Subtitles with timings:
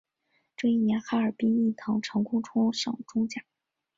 [0.57, 3.45] 这一年哈尔滨毅腾成功冲上中甲。